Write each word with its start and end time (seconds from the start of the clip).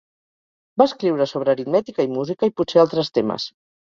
Va 0.81 0.85
escriure 0.91 1.27
sobre 1.31 1.53
aritmètica 1.53 2.05
i 2.07 2.09
música 2.13 2.49
i 2.49 2.55
potser 2.63 2.81
altres 2.85 3.13
temes. 3.19 3.47